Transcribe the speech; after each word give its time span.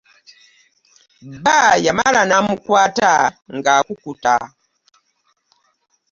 Bba 1.31 1.57
yamala 1.85 2.21
n'amukwata 2.29 3.11
nga 3.55 3.71
akukuta. 3.79 4.35